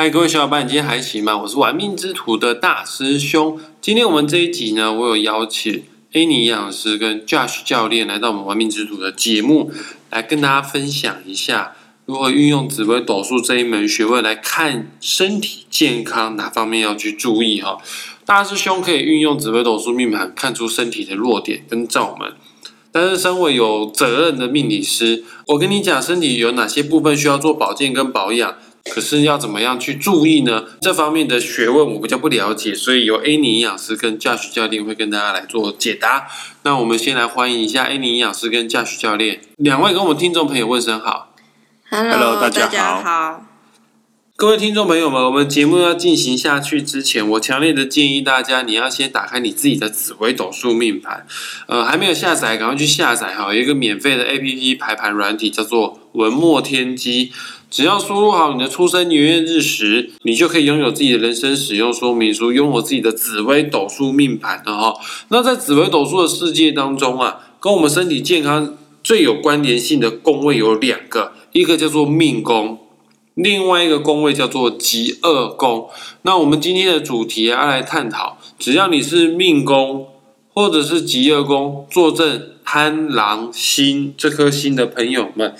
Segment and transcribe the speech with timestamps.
[0.00, 1.36] 嗨，各位小伙伴，你今天还行吗？
[1.36, 3.60] 我是玩命之徒的大师兄。
[3.82, 5.82] 今天我们这一集呢，我有邀请
[6.14, 9.70] Annie 营养师跟 Josh 教练来到我们玩命之徒的节目，
[10.08, 11.76] 来跟大家分享一下
[12.06, 17.76] 如何运用紫微斗数这一门学问来看身体健康，哪方面要去注意哈。
[18.24, 22.32] 大师兄可以运用紫微斗数命盘看出身体的弱点跟罩门，
[22.90, 28.56] 但是身为有责任的命理师，我跟你讲身体有哪些部分需要做保健跟保养。
[28.90, 30.64] 可是要怎么样去注意呢？
[30.80, 36.26] 这方面的学问我比较不了解，所以由 Annie 营养师跟 Josh 教练会跟大家来做解答。
[36.64, 41.34] 那我们先来欢迎一下 Annie 营养师跟 Josh 教练两位跟我们听众朋友问声好。
[41.88, 42.68] Hello，大家
[43.02, 43.46] 好。
[44.36, 51.26] 各位听众朋友们，我们节目要进行下去之前，我强烈的建议大家，你要先打开你自己的紫微斗数命盘。
[51.66, 57.32] 呃，还没有下载，赶快去下载哈，有一个免费的 APP 排盘软体，叫做文墨天机。
[57.70, 64.92] 只要输入好你的出生年月日时，你就可以拥有自己的人生使用说明书，拥有自己的紫微斗数命盘的哈。
[65.28, 72.80] 那在紫微斗数的世界当中啊，跟我们身体健康最有关联性的宫位有两个，一个叫做命宫，
[73.34, 75.88] 另外一个宫位叫做极恶宫。
[76.22, 80.08] 那我们今天的主题要来探讨，只要你是命宫
[80.52, 85.54] 或者是极恶宫坐镇贪狼星这颗星的朋友们。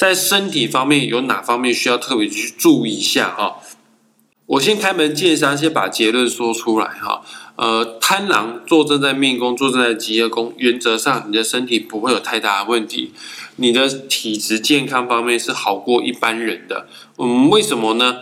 [0.00, 3.58] 在身体方面有哪方面需要特别去注意一下哈？
[4.46, 7.20] 我先开门见山，先把结论说出来哈。
[7.56, 13.12] 呃，贪狼坐镇在命宫，坐镇在吉业宫，原则上你的身体不会有太大的问题，
[13.56, 16.86] 你的体质健康方面是好过一般人的。
[17.18, 18.20] 嗯，为什么呢？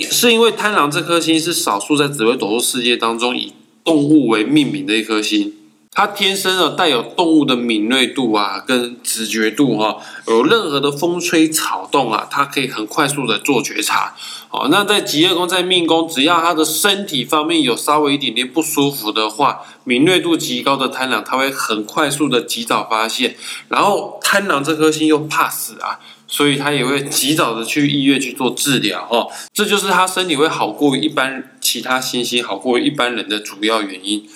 [0.00, 3.52] 是因为贪狼这颗星是少数在紫微斗数世界当中以
[3.84, 5.54] 动物为命名的一颗星。
[5.92, 14.14] 它天生啊带有动物的敏锐度啊，跟直觉度哈，有任何的风吹草动啊，它可以很快速的做觉察。
[14.50, 23.36] 哦，那在吉业宫在命宫，只要他的身体方面有稍微一点点不舒服的话，敏锐度极高的贪狼，他会很快速的及早发现。
[23.68, 29.06] 然后贪狼这颗心又怕死啊，所以他也会及早的去医院去做治疗。
[29.10, 34.28] 哦，这就是他身体会好过一般其他星星，好过一般人的主要原因。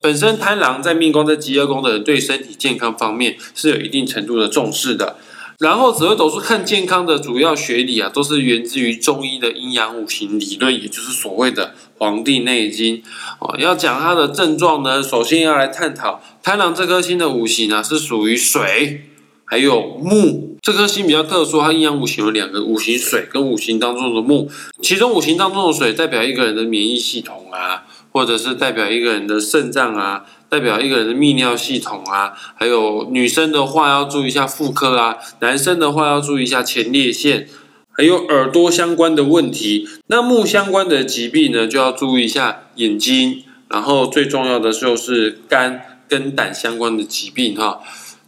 [0.00, 5.16] 本身贪狼在命宫在极恶宫的人，对身体健康方面是有一定程度的重视的。
[5.58, 11.66] 然后紫微斗数看健康的主要学理啊，都是源自于中医的阴阳五行理论，也就是所谓的
[11.98, 12.98] 《黄帝内经》
[13.40, 13.56] 哦。
[13.58, 19.08] 要讲它的症状呢，首先要来探讨贪狼这颗星的五行啊，是属于水，
[19.44, 20.56] 还有木。
[20.62, 24.48] 这颗星比较特殊，它阴阳五行有两个五行水跟五行当中的木，
[24.80, 27.82] 其中五行当中的水代表一个人的免疫系统啊。
[28.18, 37.46] 或者是代表一个人的肾脏啊，代表一个人的泌尿系统啊，还有女生的话要注意一下妇科啊，男生的话要注意一下前列腺，
[37.92, 39.88] 还有耳朵相关的问题。
[40.08, 47.78] 那木相关的疾病呢，就要注意一下眼睛，然后最重要的就是肝跟胆相关的疾病哈。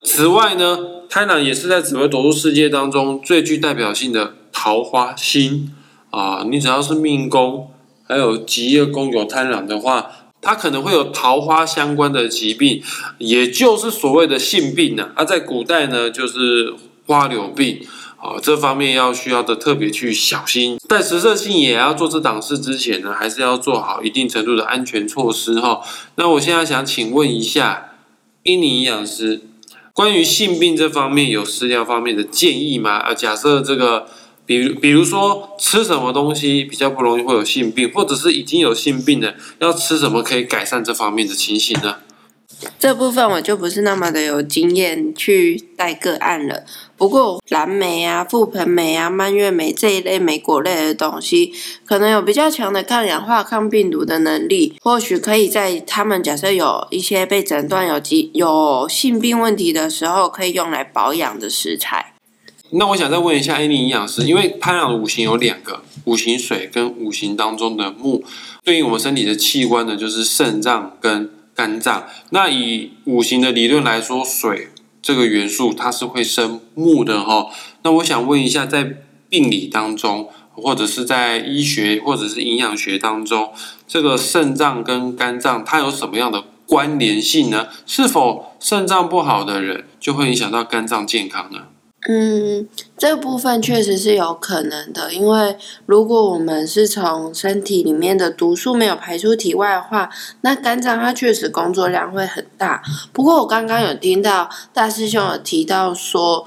[0.05, 0.79] 此外呢，
[1.09, 5.75] 贪狼也是在紫微斗数世界当中最具代表性的桃花星
[6.11, 7.73] 啊，你只要是命宫。
[8.11, 10.11] 还有极业宫有贪婪的话，
[10.43, 12.83] 他可能会有桃花相关的疾病，
[13.19, 15.11] 也就是所谓的性病呢。
[15.15, 16.75] 而在古代呢，就是
[17.07, 20.77] 花柳病啊，这方面要需要的特别去小心。
[20.89, 25.81] 在实色性也要做这档事之前呢，还是要做好一定程度的安全措施哈。
[26.17, 27.93] 那我现在想请问一下，
[28.43, 29.43] 英尼营养师，
[29.93, 32.97] 关于性病这方面有食疗方面的建议吗？
[32.97, 34.09] 啊，假设这个。
[34.51, 41.99] 比如，比如说吃什么东西比较不容易会有性病，或者是已经有性病的，要吃什么可以改善这方面的情形呢？
[42.77, 46.65] 这部分我就不是那么的有经验去带个案了。
[46.97, 51.53] 不过蓝莓啊、覆盆莓啊、蔓越莓这一类莓果类的东西，
[51.87, 62.10] 可能有比较强的抗氧化、抗病毒的能力，或许可以在他们假设有一些被诊断有疾有性病问题的时候，可以用来保养的食材。
[62.73, 68.23] 那我想再问一下 a 妮营养师，因为贪狼的五行有两个，五行水跟五行当中的木，
[68.63, 72.07] 对应我们身体的器官呢，就是肾脏跟肝脏。
[72.31, 74.69] 那以五行的理论来说，水
[75.03, 77.49] 这个元素它是会生木的哈。
[77.83, 83.53] 那我想问一下，在病理当中，或者是在医学或者是营养学当中，
[83.89, 87.67] 这个肾脏跟肝脏它有什么样的关联性呢？
[87.85, 91.63] 是否肾脏不好的人就会影响到肝脏健康呢？
[92.09, 92.67] 嗯，
[93.01, 95.57] 这部分确实是有可能的，因为
[95.87, 100.11] 如果我们是从身体里面的毒素没有排出体外的话，
[100.43, 102.83] 那肝脏它确实工作量会很大。
[103.15, 106.45] 不过我刚刚有听到大师兄有提到说，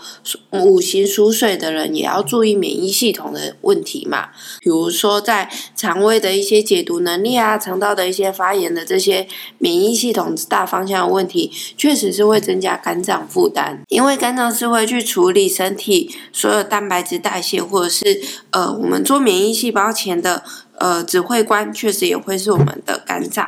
[0.51, 4.29] 五行属水的人也要注意免疫系统的问题嘛，
[4.59, 9.27] 比如说在肠胃的一些解毒能力啊，肠道的一些发炎的这些
[9.57, 15.49] 免疫系统大方向的问题，确实是会增加肝脏负担，因为肝脏是会去处理。
[15.53, 16.09] 身体
[16.43, 20.43] 所有蛋白质代谢，或者是呃，我们做免疫细胞前的
[20.77, 23.47] 呃指挥官，确实也会是我们的肝脏，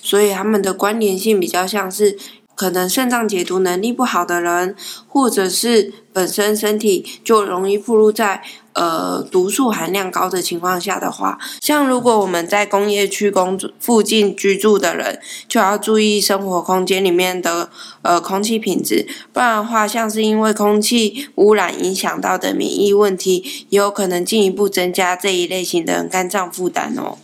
[0.00, 2.16] 所以他们的关联性比较像是。
[2.54, 4.74] 可能肾脏解毒能力不好的人，
[5.06, 8.42] 或者是本身身体就容易暴露在
[8.78, 17.70] 呃毒素含量高的情况下的话，像如果我们在工业区工作附近居住的人，就要注意生活空间里面的
[18.02, 27.18] 呃空气品质，不然的话，像是因为空气污染影响到的免疫问题，也有可能进一步增加这一类型的肝脏负担哦。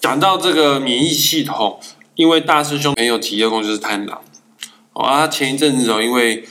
[0.00, 1.78] 讲到这个免疫系统，
[2.14, 4.22] 因为大师兄很有体验功，就是贪狼。
[4.94, 6.44] 啊，前一阵子哦，因为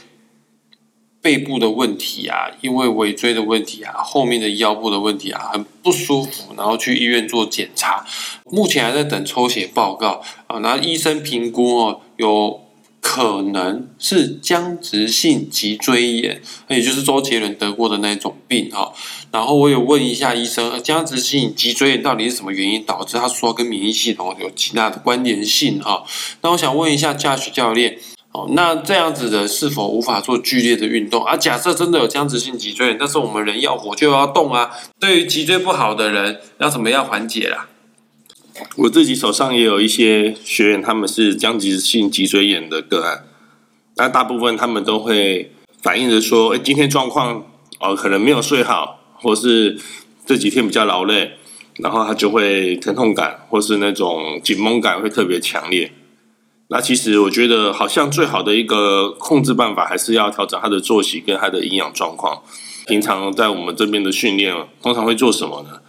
[1.27, 8.05] 背部的问题啊，因为尾椎的问题啊，后面的腰部的问题啊，很不舒服，然后去医院做检查，
[8.45, 10.61] 目前还在等抽血报告啊。
[10.61, 12.61] 然后医生评估哦，有
[13.01, 18.93] 可能是僵直性脊椎炎，也就是周杰伦得过的那种病哈。
[19.29, 23.17] 然后我有问一下医生，僵直性脊椎炎到底是什么原因导致？
[23.17, 26.05] 他说跟免疫系统有极大的关联性哈。
[26.41, 27.99] 那我想问一下驾驶教练。
[28.51, 31.37] 那这样子的是否无法做剧烈的运动啊？
[31.37, 34.71] 假设真的有僵直性脊椎炎，但是我们人要活就要动啊。
[34.99, 37.67] 对于脊椎不好的人，要怎么样缓解啦？
[38.75, 43.25] 我自己手上也有一些学员，他们是僵直性脊椎炎的个案，
[43.95, 45.51] 那大部分他们都会
[45.81, 47.45] 反映着说，哎，今天状况
[47.79, 49.79] 哦，可能没有睡好，或是
[50.25, 51.33] 这几天比较劳累，
[51.75, 55.91] 然后他就会疼痛感或是那种紧绷感会特别强烈。
[56.69, 62.43] 那其实我觉得，好像最好的一个控制办法，还是要调整他的作息跟他的营养状况。
[62.85, 65.79] 平常在我们这边的训练，通常会做什么呢？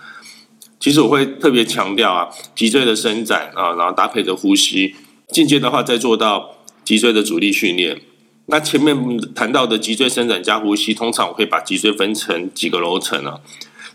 [0.79, 4.95] 其实我会特别强调啊，脊椎的伸展啊，然后搭配着呼吸。
[5.29, 8.01] 进阶的话，再做到脊椎的阻力训练。
[8.47, 8.97] 那前面
[9.35, 13.41] 谈到的脊椎伸展加呼吸，通常我会把脊椎分成几个楼层啊。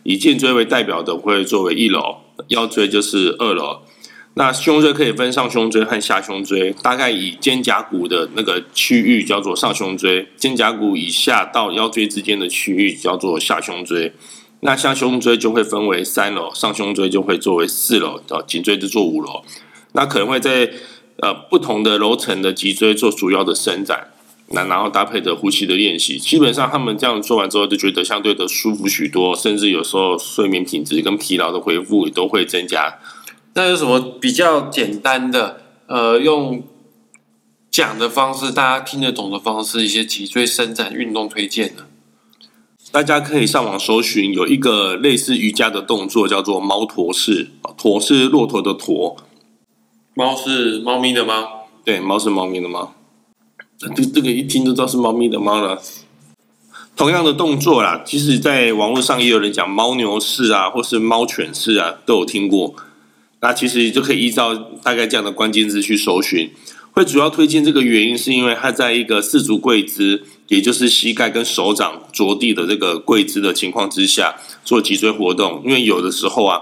[0.04, 2.18] 以颈椎为代表的，会作为一楼；
[2.50, 3.80] 腰椎就是二楼。
[4.36, 14.12] 那胸椎可以分上胸椎和下胸椎，大概以肩胛骨的那个区域叫做上胸椎，肩胛骨以下到腰椎之间的区域叫做下胸椎。
[14.62, 19.44] 那下胸椎就会分为三楼，上胸椎就会作为四楼，到颈椎就做五楼。
[19.92, 20.72] 那可能会在
[21.18, 24.08] 呃不同的楼层的脊椎做主要的伸展，
[24.48, 32.98] 那然后搭配着呼吸的练习，基本上他们这样做完之后，就觉得相对的舒服许多，甚至有时候睡眠品质跟疲劳的恢复也都会增加。
[33.56, 36.64] 那有什么比较简单的，呃，用
[37.70, 41.84] 讲的方式，大家听得懂的方式，一些脊椎伸展运动推荐呢？
[42.92, 47.52] 大家可以上网搜寻，有一个类似瑜伽的动作，叫做猫驼式。
[47.76, 49.18] 驼是骆驼的驼，
[50.14, 51.68] 猫是猫咪的猫。
[51.84, 52.94] 对，猫是猫咪的猫。
[53.78, 55.82] 这这个一听就知道是猫咪的猫了。
[56.96, 62.76] 同样的动作啦，其实在网络上也有人讲猫牛式啊，或是猫犬式啊，都有听过。
[63.44, 66.50] 那其实就可以依照大概这样的关键字去搜寻，
[66.94, 75.62] 会主要推荐这个原因是因为它在一个四足跪姿，也就是膝盖跟手掌着地的这个跪姿的情况之下做脊椎活动。
[75.66, 76.62] 因为有的时候啊，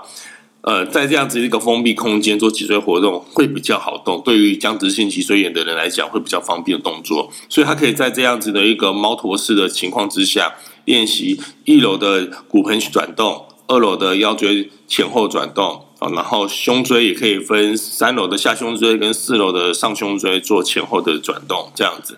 [0.62, 15.86] 呃，在这样子一个封闭空间做脊椎活动会比较好动，对于僵直性脊椎炎的人来讲会比较方便的动作，所以他可以在这样子的一个猫驼式的情况之下练习一楼的骨盆转动，二楼的腰椎前后转动。
[16.01, 22.17] 啊，然后胸椎也可以分三楼的下胸椎跟四楼的上胸椎做前后的转动，这样子。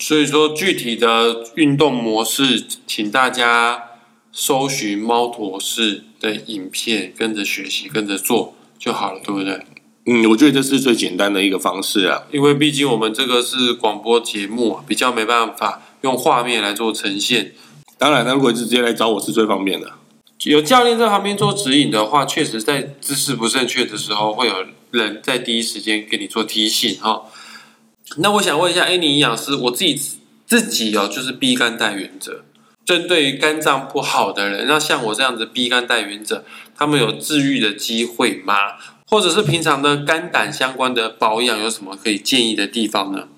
[0.00, 3.90] 所以说，具体的运动模式，请大家
[4.32, 9.60] 搜寻猫驼式的影片，跟着学习，跟着做就好了，对不对？
[10.06, 17.52] 嗯，我觉得这是最简单的一个方式啊，因为毕竟我们这个是广播节目，比较没办法用画面来做呈现。
[17.96, 19.92] 当然，那如果直接来找我是最方便的。
[20.44, 27.24] 有教练在旁边做指引的话，确实在姿势不正确的时候，会有人在第一时间给你做提醒哈。
[28.16, 30.00] 那我想问一下，哎，你营养师，我自己
[30.46, 32.44] 自己哦，就是 B 肝带原则，
[32.86, 36.44] 针对于肝脏不好的人，那像我这样子 B 肝带原则，
[36.74, 38.54] 他们有治愈的机会吗？
[39.08, 43.28] 或者是平常的肝胆相关的保养，有什么可以建议的地方呢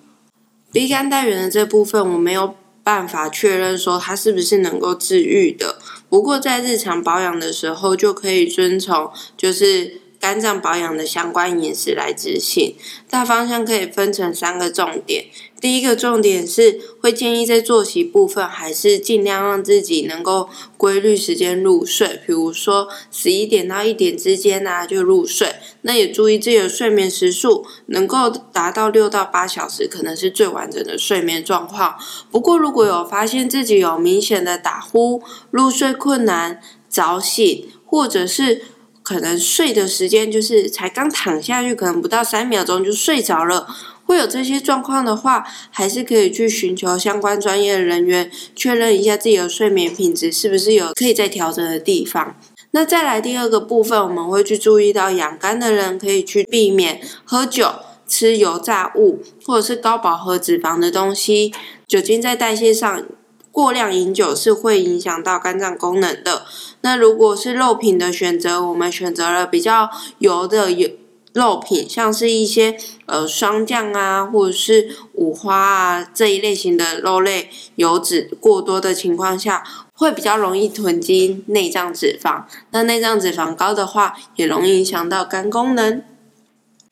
[0.70, 2.54] ？B 肝带原的这部分，我没有。
[2.84, 5.78] 办法确认说它是不是能够治愈的。
[6.12, 12.76] 不过在日常保养的时候，就可以遵从就是肝脏保养的相关饮食来执行。
[13.10, 15.24] 大方向可以分成三个重点。
[15.60, 25.56] 第一个重点是会建议在作息部分，还是尽量让自己能够规律时间入睡，比如说十一点到一点之间啊就入睡。
[25.80, 31.96] 那也注意自己的睡眠时数能够达到六到八小时，可能是最完整的睡眠状况。
[32.30, 38.62] 不过如果有发现自己有明显的打呼、入睡困难、早醒，或者是
[39.02, 43.66] 可能睡的时间就是才刚躺下去，可能不到三秒钟就睡着了。
[44.04, 52.36] 会有这些状况的话，还是可以去寻求相关专业的人员确认一下自己的睡眠品质是不是有可以再调整的地方。
[52.72, 57.70] 那再来第二个部分，我们会去注意到养肝的人可以去避免喝酒、
[58.06, 61.52] 吃油炸物或者是高饱和脂肪的东西。
[61.86, 63.04] 酒精在代谢上
[63.52, 66.46] 过量饮酒是会影响到肝脏功能的。
[66.80, 70.88] 那如果是肉品的选择，我们选择了比较油的油。
[71.34, 82.42] 肉品像是一些呃霜降啊，或者是五花啊这一类型的肉类，油脂过多的情况下，会比较容易囤积内脏脂肪。
[82.72, 86.04] 那内脏脂肪高的话，也容易影响到肝功能。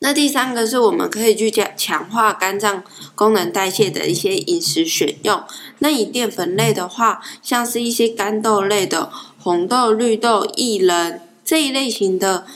[0.00, 2.82] 那第三个是我们可以去加强化肝脏
[3.14, 5.42] 功能代谢的一些饮食选用。
[5.78, 12.46] 那以淀粉类的话，像是一些干豆类的红豆、绿豆、薏仁这一类型的。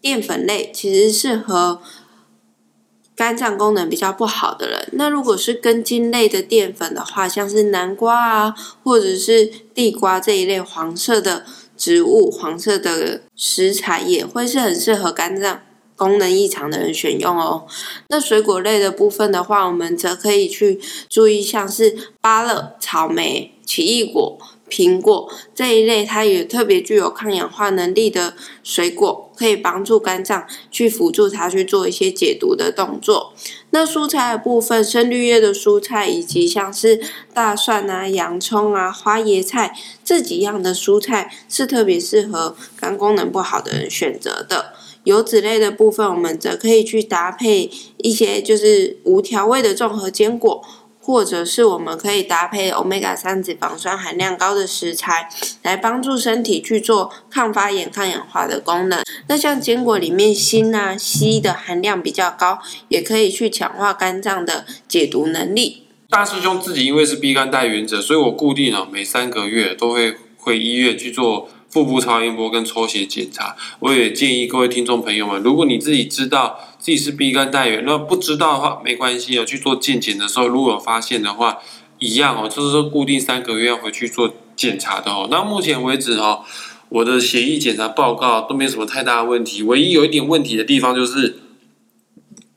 [0.00, 1.80] 淀粉类其实适合
[3.14, 4.88] 肝脏功能比较不好的人。
[4.94, 15.60] 那如果是根茎类的淀粉的话，像是南瓜啊，或者是地瓜这一类黄色的植物、黄色的食材，也会是很适合肝脏
[16.02, 17.66] 功能异常的人选用哦。
[18.08, 24.38] 那水果类的部分的话，我们则可以去注意，像是芭乐、草莓、奇异果。
[24.68, 28.32] 苹果这一类，它也特别具有抗氧化能力的
[28.64, 33.34] 水果，可以帮助肝脏去辅助它去做一些解毒的动作。
[33.68, 36.98] 那蔬菜的部分，深绿叶的蔬菜以及像是
[37.34, 44.71] 大蒜啊、洋葱啊、花椰菜这几样的蔬菜，是特别适合肝功能不好的人选择的。
[45.04, 50.62] 油脂类的部分，我们则可以去搭配一些就是无调味的综合坚果。
[51.04, 55.28] 或者是我们可以搭配 omega 三脂肪酸含量高的食材，
[55.62, 59.02] 来帮助身体去做抗发炎、抗氧化的功能。
[59.26, 65.82] 那像坚果里面锌啊、硒的含量比较高，也可以去强化肝脏的解毒能力。
[66.08, 71.48] 大师兄自己因为是 B 肝带原者，所以我固定啊每三个月都会回医院去做。
[71.72, 79.44] 腹部超音波跟抽血检查，我也建议各位听众朋友们，如果你自己知道自己是 B 肝带源，那不知道的话没关系哦。
[79.46, 81.60] 去做健检的时候，如果有发现的话，
[81.98, 85.28] 一样哦，就是说固定三个月要回去做检查的哦。
[85.30, 86.42] 那目前为止哦，
[86.90, 91.38] 我的血液检查报告都没什么太大的问题，唯一有一点问题的地方就是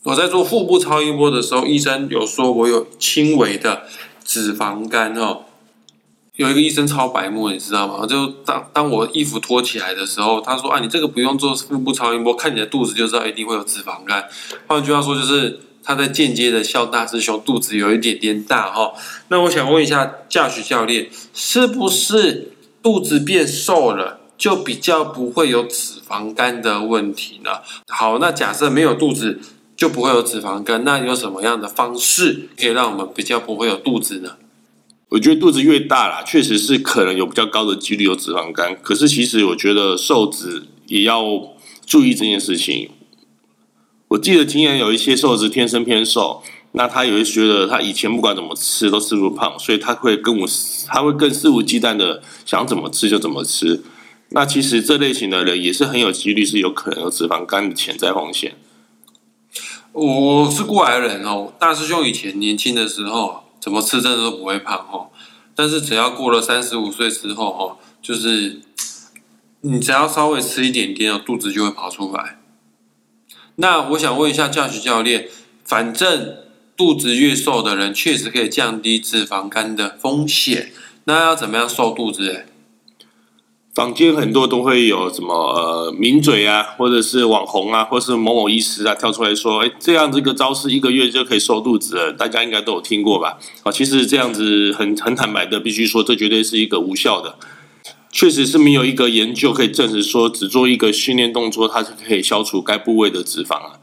[0.04, 3.84] 我在做腹部超音波的时候，医生有说我有轻微的
[4.26, 5.46] 脂肪肝哦。
[6.36, 8.06] 有一个医生超白目，你知道吗？
[8.06, 14.28] 就当当我衣服脱起来的时候，他说：“啊，你这个不用做腹部超音波，看你的肚子就知道一定会有脂肪肝。”
[14.68, 18.92] 换句话说，就是他在间接的笑大师兄肚子有一点点大哈。
[19.30, 22.52] 那我想问一下驾驶教练，是不是
[22.84, 27.52] 肚子变瘦了就比较不会有脂肪肝的问题呢？
[27.88, 29.40] 好，那假设没有肚子
[29.78, 34.32] 就不会有脂肪肝，那有什么样的方式可以让我们比较不会有肚子呢？
[35.16, 38.78] 我觉得肚子越大啦，确实是可能有比较高的几率有脂肪肝。
[38.82, 41.24] 可是其实我觉得瘦子也要
[41.86, 42.90] 注意这件事情。
[44.10, 46.44] 我记得经验有一些瘦子天生偏瘦，
[46.74, 50.46] 那他也会觉得他以前不管怎么吃都吃不胖，所以他会跟我
[50.86, 53.82] 他会更肆无忌惮的想怎么吃就怎么吃。
[54.32, 58.58] 那其实这类型的人也是很有几率是有可能有脂肪肝的潜在风险。
[59.94, 63.45] 我是过来人哦，大师兄以前年轻的时候。
[63.66, 65.10] 怎么吃真的都不会胖哦，
[65.56, 68.62] 但是只要过了三十五岁之后哦，就是
[69.62, 72.38] 你只要稍微吃一点点哦，肚子就会跑出来。
[73.56, 75.30] 那我想问一下教学教练，
[75.64, 76.36] 反正
[76.78, 80.72] 肚子越瘦的人，确实可以降低脂肪肝的风险。
[81.06, 82.46] 那要怎么样瘦肚子？
[83.76, 93.38] 坊间很多都会有什么呃名嘴啊，或者是网红啊，或者是某某医师啊跳出来说，哎，这样这个招式一个月就可以瘦肚子了，大家应该都有听过吧？
[93.64, 97.36] 啊，其实这样子很很坦白的，必须说这绝对是一个无效的，
[98.14, 103.74] 确实是没有一个研究可以证实说只做一个训练动作，它是可以消除该部位的脂肪啊。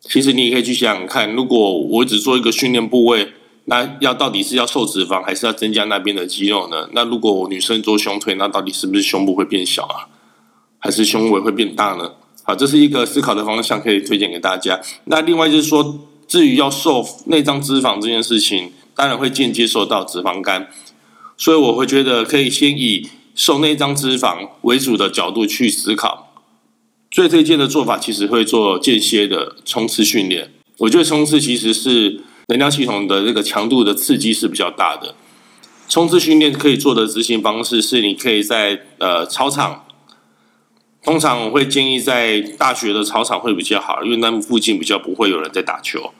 [0.00, 3.34] 其实你也可以去想想看，如果我只做一个训练部位，
[3.70, 6.88] 那要到底是要瘦脂肪，还是要增加那边的肌肉呢？
[6.92, 10.08] 那如果我女生做胸推，那到底是不是胸部会变小啊，
[10.78, 12.12] 还是胸围会变大呢？
[12.44, 14.80] 好，这是一个思考的方向，可以推荐给大家。
[15.04, 20.68] 那另外就是说，至于要瘦内脏脂肪这件事情，当然会间接受到脂肪肝，
[21.36, 26.32] 所以我会觉得可以先以瘦内脏脂肪为主的角度去思考。
[27.10, 30.50] 最推荐的做法其实会做间歇的冲刺训练。
[30.78, 35.14] 我觉得冲刺其实是能量系统的这个强度的刺激是比较大的。
[35.86, 39.84] 冲刺训练可以做的执行方式是，你可以在呃操场。
[41.02, 46.12] 通常我会建议在大学的操场会比较好，因为那附近比较不会有人在打球。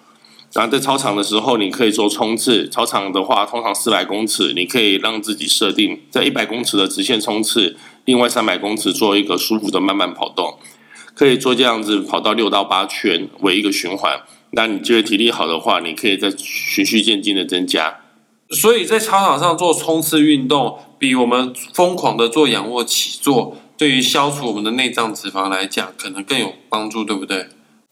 [0.52, 2.68] 然后在操场的时候，你可以做冲刺。
[2.68, 10.58] 操场的话，通常四百公尺，你可以让自己设定在一百公尺的直线冲刺，另外三百公尺做一个舒服的慢慢跑动，
[11.14, 14.20] 可以做这样子跑到六到八圈为一个循环。
[14.52, 18.00] 那你觉得体力好的话，你可以再循序渐进的增加。
[18.50, 23.57] 所以在操场上做冲刺运动，比我们疯狂的做仰卧起坐。
[23.76, 27.47] 对于消除我们的内脏脂肪来讲，可能更有帮助，对不对？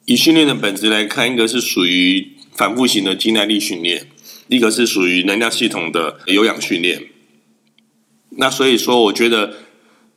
[0.06, 4.08] 以训练的本质来看，一个是属于反复型的肌耐力训练，
[4.48, 7.02] 一个是属于能量系统的有氧训练。
[8.38, 9.54] 那所以说，我觉得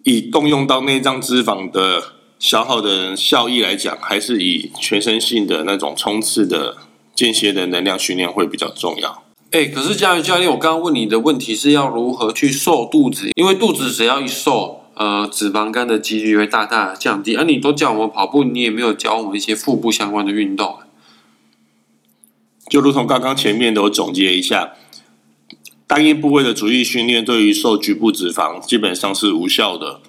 [0.03, 2.03] 以动用到内脏脂肪的
[2.39, 6.77] 消耗的效益来讲，还是以全身性的那种冲刺的
[7.13, 9.23] 间歇的能量训练会比较重要。
[9.51, 14.77] 哎，可是嘉瑜教练，我刚刚问你的问题是要如何去瘦肚子，因为肚子只要一瘦。
[14.95, 17.33] 呃，脂肪肝的几率会大大降低。
[17.37, 20.75] 而你都教我们跑步，你也没有教我们一些腹部相关的运动。
[22.69, 24.73] 就如同刚刚前面的我总结一下，
[25.87, 30.01] 单一部位的主力训练对于瘦局部脂肪基本上是无效的。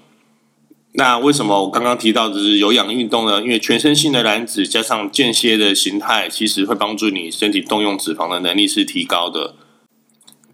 [0.93, 3.41] 那为什么我刚刚提到的是有氧运动呢？
[3.43, 9.55] 因为全身性的燃脂加上间歇的形态，其实会帮助你身体动用脂肪的能力是提高的。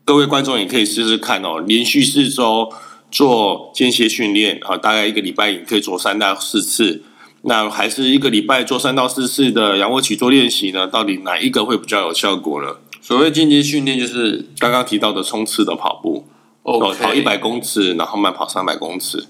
[0.04, 2.72] 各位观众也可以试试看哦，连续四周。
[3.08, 7.04] 做间歇训练啊，大概一个礼拜也可以做三到四次。
[7.42, 10.88] 那还是一个礼拜做三到四次的仰卧起坐练习呢？
[10.88, 12.76] 到底哪一个会比较有效果呢？
[13.00, 16.26] 所谓间歇训练就是刚刚提到的冲刺的跑步，
[16.64, 19.24] 哦，跑一百公尺，然后慢跑三百公尺。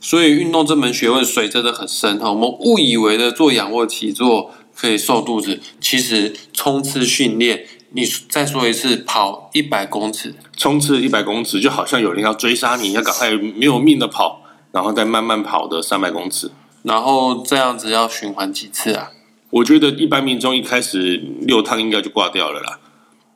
[0.00, 2.30] 所以运动这门学问水真的很深哈。
[2.30, 7.66] 我们误以为的做仰卧起坐可以瘦肚子，其实冲刺训练。
[7.92, 16.52] 你再说一次，跑一百公尺，冲刺一百公尺，就好像有人要追杀你，要赶快没有命的跑，然后再慢慢跑的三百公尺，
[16.84, 19.10] 然后这样子要循环几次啊？
[19.50, 22.78] 我觉得一般民众一开始六趟应该就挂掉了啦，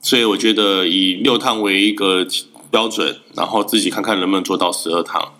[0.01, 2.25] 所以我觉得以六趟为一个
[2.71, 5.34] 标准，然后自己看看能不能做到十二趟。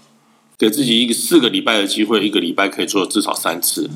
[0.57, 3.91] 给自己一个四个礼拜的机会，一个礼拜可以做至少三次。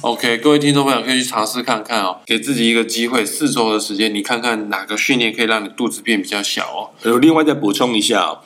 [0.00, 6.90] OK，各位听众朋友可以去尝试看看哦，给自己一个机会，四周的时间，你看看哪个训练可以让你肚子变比较小哦。
[7.02, 8.40] 有，另外再补充一下，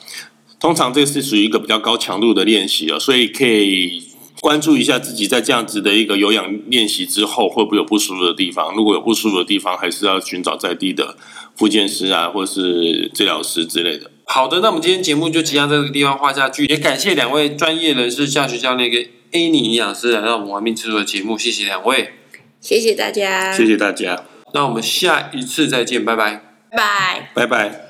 [0.59, 4.08] 通常这是属于一个比较高强度的练习哦，所以可以
[4.41, 8.73] 关注一下自己在这样子的一个有氧练习之后，会不会有不舒服的地方？
[8.75, 11.17] 如果有不舒服的地方，还是要寻找在地的
[11.55, 14.09] 复健师啊，或是治疗师之类的。
[14.25, 22.13] 好的，那我们今天节目就即将在这个地方画下句，也感谢两位专业人士教学教练跟 A 尼营养师来到我们玩命制作的节目，谢谢两位，
[22.61, 24.23] 谢谢大家，谢谢大家，
[24.53, 27.88] 那我们下一次再见，拜拜，拜拜拜。